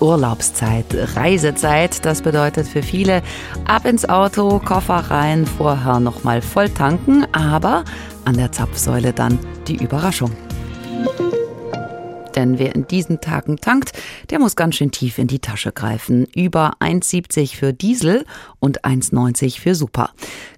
[0.00, 2.04] Urlaubszeit, Reisezeit.
[2.04, 3.22] Das bedeutet für viele
[3.66, 7.84] ab ins Auto, Koffer rein, vorher nochmal voll tanken, aber
[8.24, 10.32] an der Zapfsäule dann die Überraschung.
[12.34, 13.92] Denn wer in diesen Tagen tankt,
[14.30, 16.26] der muss ganz schön tief in die Tasche greifen.
[16.34, 18.24] Über 1,70 für Diesel
[18.58, 20.10] und 1,90 für Super.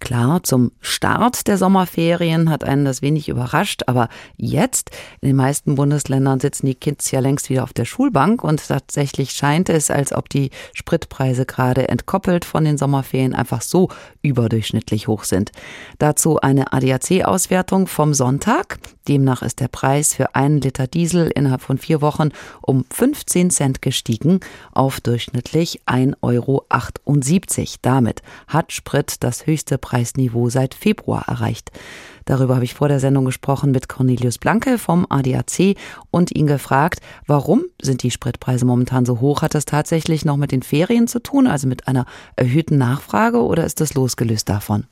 [0.00, 5.74] Klar, zum Start der Sommerferien hat einen das wenig überrascht, aber jetzt, in den meisten
[5.74, 10.12] Bundesländern sitzen die Kids ja längst wieder auf der Schulbank und tatsächlich scheint es, als
[10.12, 13.88] ob die Spritpreise gerade entkoppelt von den Sommerferien einfach so
[14.22, 15.50] überdurchschnittlich hoch sind.
[15.98, 18.78] Dazu eine ADAC-Auswertung vom Sonntag.
[19.08, 22.28] Demnach ist der Preis für einen Liter Diesel innerhalb von vier Wochen
[22.60, 24.40] um 15 Cent gestiegen
[24.72, 26.64] auf durchschnittlich 1,78 Euro.
[27.82, 31.72] Damit hat Sprit das höchste Preisniveau seit Februar erreicht.
[32.26, 35.76] Darüber habe ich vor der Sendung gesprochen mit Cornelius Blanke vom ADAC
[36.10, 39.40] und ihn gefragt, warum sind die Spritpreise momentan so hoch?
[39.40, 42.04] Hat das tatsächlich noch mit den Ferien zu tun, also mit einer
[42.36, 44.84] erhöhten Nachfrage oder ist das losgelöst davon?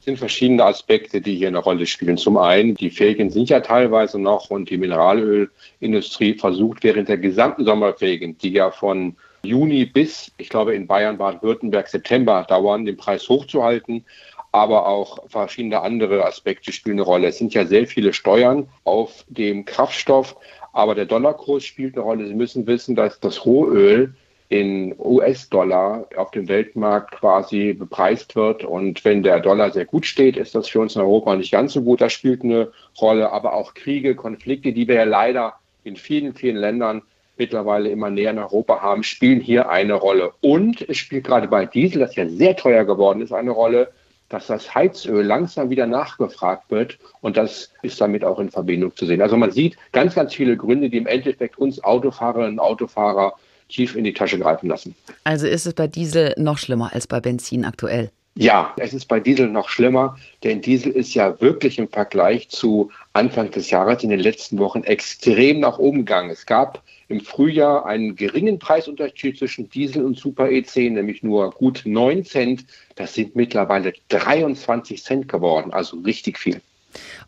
[0.00, 2.16] Es sind verschiedene Aspekte, die hier eine Rolle spielen.
[2.16, 7.66] Zum einen, die Ferien sind ja teilweise noch und die Mineralölindustrie versucht während der gesamten
[7.66, 13.28] Sommerferien, die ja von Juni bis, ich glaube, in Bayern, Baden-Württemberg, September dauern, den Preis
[13.28, 14.06] hochzuhalten.
[14.52, 17.28] Aber auch verschiedene andere Aspekte spielen eine Rolle.
[17.28, 20.34] Es sind ja sehr viele Steuern auf dem Kraftstoff,
[20.72, 22.26] aber der Dollarkurs spielt eine Rolle.
[22.26, 24.14] Sie müssen wissen, dass das Rohöl
[24.50, 28.64] in US-Dollar auf dem Weltmarkt quasi bepreist wird.
[28.64, 31.72] Und wenn der Dollar sehr gut steht, ist das für uns in Europa nicht ganz
[31.72, 32.00] so gut.
[32.00, 33.30] Das spielt eine Rolle.
[33.30, 37.02] Aber auch Kriege, Konflikte, die wir ja leider in vielen, vielen Ländern
[37.36, 40.32] mittlerweile immer näher in Europa haben, spielen hier eine Rolle.
[40.40, 43.92] Und es spielt gerade bei Diesel, das ja sehr teuer geworden ist, eine Rolle,
[44.30, 49.04] dass das Heizöl langsam wieder nachgefragt wird und das ist damit auch in Verbindung zu
[49.04, 49.22] sehen.
[49.22, 53.34] Also man sieht ganz, ganz viele Gründe, die im Endeffekt uns Autofahrerinnen und Autofahrer
[53.70, 54.94] tief in die Tasche greifen lassen.
[55.24, 58.10] Also ist es bei Diesel noch schlimmer als bei Benzin aktuell?
[58.36, 62.90] Ja, es ist bei Diesel noch schlimmer, denn Diesel ist ja wirklich im Vergleich zu
[63.12, 66.30] Anfang des Jahres in den letzten Wochen extrem nach oben gegangen.
[66.30, 71.82] Es gab im Frühjahr einen geringen Preisunterschied zwischen Diesel und Super EC, nämlich nur gut
[71.84, 72.64] 9 Cent.
[72.94, 76.60] Das sind mittlerweile 23 Cent geworden, also richtig viel.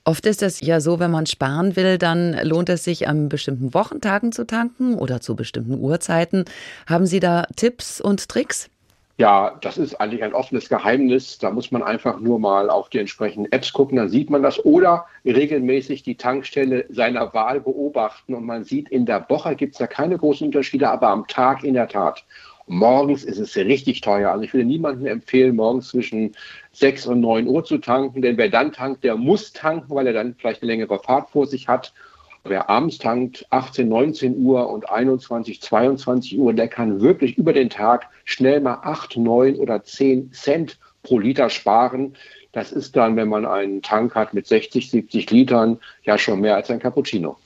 [0.04, 3.72] Oft ist es ja so, wenn man sparen will, dann lohnt es sich an bestimmten
[3.72, 6.44] Wochentagen zu tanken oder zu bestimmten Uhrzeiten.
[6.88, 8.68] Haben Sie da Tipps und Tricks?
[9.18, 11.38] Ja, das ist eigentlich ein offenes Geheimnis.
[11.38, 14.64] Da muss man einfach nur mal auf die entsprechenden Apps gucken, dann sieht man das.
[14.64, 18.34] Oder regelmäßig die Tankstelle seiner Wahl beobachten.
[18.34, 21.62] Und man sieht, in der Woche gibt es da keine großen Unterschiede, aber am Tag
[21.62, 22.24] in der Tat.
[22.72, 24.30] Morgens ist es richtig teuer.
[24.30, 26.34] Also ich würde niemandem empfehlen, morgens zwischen
[26.72, 30.14] 6 und 9 Uhr zu tanken, denn wer dann tankt, der muss tanken, weil er
[30.14, 31.92] dann vielleicht eine längere Fahrt vor sich hat.
[32.44, 37.68] Wer abends tankt, 18, 19 Uhr und 21, 22 Uhr, der kann wirklich über den
[37.68, 42.16] Tag schnell mal 8, 9 oder 10 Cent pro Liter sparen.
[42.52, 46.56] Das ist dann, wenn man einen Tank hat mit 60, 70 Litern, ja schon mehr
[46.56, 47.36] als ein Cappuccino.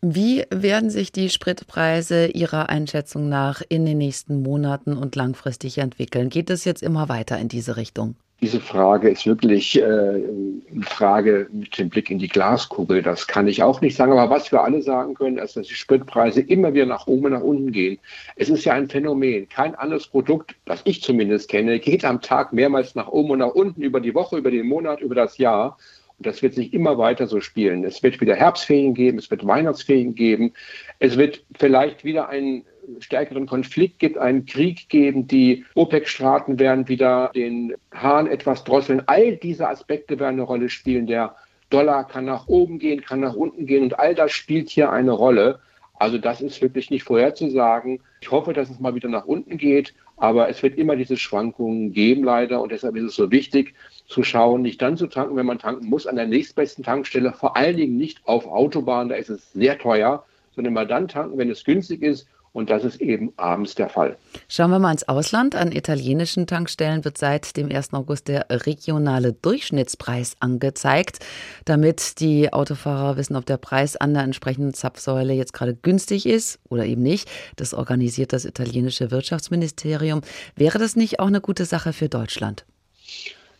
[0.00, 6.28] Wie werden sich die Spritpreise Ihrer Einschätzung nach in den nächsten Monaten und langfristig entwickeln?
[6.28, 8.14] Geht es jetzt immer weiter in diese Richtung?
[8.40, 13.02] Diese Frage ist wirklich äh, eine Frage mit dem Blick in die Glaskugel.
[13.02, 14.12] Das kann ich auch nicht sagen.
[14.12, 17.32] Aber was wir alle sagen können, ist, dass die Spritpreise immer wieder nach oben und
[17.32, 17.98] nach unten gehen.
[18.36, 19.48] Es ist ja ein Phänomen.
[19.48, 23.54] Kein anderes Produkt, das ich zumindest kenne, geht am Tag mehrmals nach oben und nach
[23.56, 25.76] unten, über die Woche, über den Monat, über das Jahr.
[26.18, 27.84] Und das wird sich immer weiter so spielen.
[27.84, 30.52] Es wird wieder Herbstferien geben, es wird Weihnachtsferien geben.
[30.98, 32.64] Es wird vielleicht wieder ein
[33.00, 39.02] stärkeren Konflikt gibt, einen Krieg geben, die OPEC-Staaten werden wieder den Hahn etwas drosseln.
[39.06, 41.06] All diese Aspekte werden eine Rolle spielen.
[41.06, 41.36] Der
[41.70, 45.12] Dollar kann nach oben gehen, kann nach unten gehen und all das spielt hier eine
[45.12, 45.60] Rolle.
[45.98, 48.00] Also das ist wirklich nicht vorherzusagen.
[48.20, 51.92] Ich hoffe, dass es mal wieder nach unten geht, aber es wird immer diese Schwankungen
[51.92, 53.74] geben leider und deshalb ist es so wichtig
[54.06, 57.56] zu schauen, nicht dann zu tanken, wenn man tanken muss, an der nächstbesten Tankstelle, vor
[57.56, 61.50] allen Dingen nicht auf Autobahnen, da ist es sehr teuer, sondern mal dann tanken, wenn
[61.50, 64.16] es günstig ist und das ist eben abends der Fall.
[64.48, 65.54] Schauen wir mal ins Ausland.
[65.54, 67.92] An italienischen Tankstellen wird seit dem 1.
[67.94, 71.24] August der regionale Durchschnittspreis angezeigt,
[71.64, 76.58] damit die Autofahrer wissen, ob der Preis an der entsprechenden Zapfsäule jetzt gerade günstig ist
[76.68, 77.30] oder eben nicht.
[77.56, 80.22] Das organisiert das italienische Wirtschaftsministerium.
[80.56, 82.64] Wäre das nicht auch eine gute Sache für Deutschland?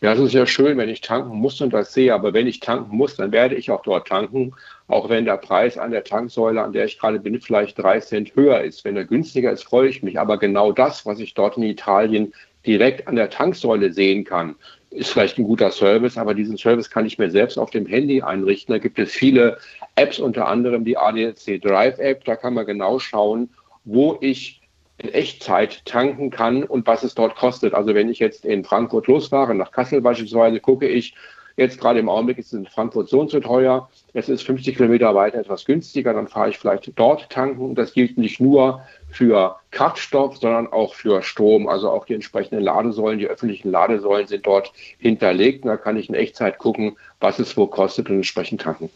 [0.01, 2.61] Ja, es ist ja schön, wenn ich tanken muss und das sehe, aber wenn ich
[2.61, 4.55] tanken muss, dann werde ich auch dort tanken,
[4.87, 8.33] auch wenn der Preis an der Tanksäule, an der ich gerade bin, vielleicht drei Cent
[8.33, 8.85] höher ist.
[8.85, 10.17] Wenn er günstiger ist, freue ich mich.
[10.17, 12.33] Aber genau das, was ich dort in Italien
[12.65, 14.55] direkt an der Tanksäule sehen kann,
[14.89, 18.21] ist vielleicht ein guter Service, aber diesen Service kann ich mir selbst auf dem Handy
[18.21, 18.73] einrichten.
[18.73, 19.57] Da gibt es viele
[19.95, 22.23] Apps, unter anderem die ADAC Drive App.
[22.23, 23.49] Da kann man genau schauen,
[23.83, 24.58] wo ich
[24.99, 27.73] in Echtzeit tanken kann und was es dort kostet.
[27.73, 31.15] Also wenn ich jetzt in Frankfurt losfahre, nach Kassel beispielsweise, gucke ich,
[31.55, 34.75] jetzt gerade im Augenblick ist es in Frankfurt so und so teuer, es ist 50
[34.75, 37.75] Kilometer weiter etwas günstiger, dann fahre ich vielleicht dort tanken.
[37.75, 41.67] Das gilt nicht nur für Kraftstoff, sondern auch für Strom.
[41.67, 45.63] Also auch die entsprechenden Ladesäulen, die öffentlichen Ladesäulen sind dort hinterlegt.
[45.63, 48.89] Und da kann ich in Echtzeit gucken, was es wo kostet und entsprechend tanken.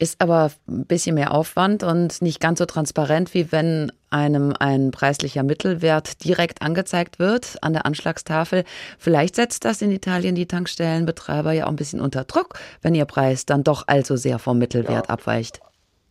[0.00, 4.92] Ist aber ein bisschen mehr Aufwand und nicht ganz so transparent, wie wenn einem ein
[4.92, 8.64] preislicher Mittelwert direkt angezeigt wird an der Anschlagstafel.
[8.98, 13.04] Vielleicht setzt das in Italien die Tankstellenbetreiber ja auch ein bisschen unter Druck, wenn ihr
[13.04, 15.12] Preis dann doch allzu sehr vom Mittelwert ja.
[15.12, 15.60] abweicht.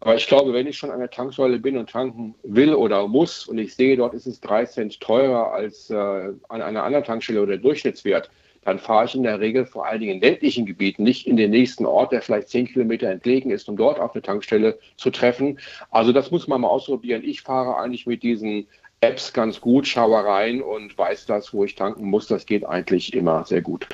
[0.01, 3.47] Aber ich glaube, wenn ich schon an der Tanksäule bin und tanken will oder muss
[3.47, 7.41] und ich sehe, dort ist es drei Cent teurer als äh, an einer anderen Tankstelle
[7.41, 8.29] oder der Durchschnittswert,
[8.63, 11.51] dann fahre ich in der Regel vor allen Dingen in ländlichen Gebieten, nicht in den
[11.51, 15.59] nächsten Ort, der vielleicht zehn Kilometer entlegen ist, um dort auf eine Tankstelle zu treffen.
[15.91, 17.23] Also das muss man mal ausprobieren.
[17.23, 18.67] Ich fahre eigentlich mit diesen
[19.01, 22.27] Apps ganz gut, schaue rein und weiß das, wo ich tanken muss.
[22.27, 23.87] Das geht eigentlich immer sehr gut.